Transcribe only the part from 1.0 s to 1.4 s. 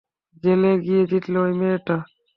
জিতল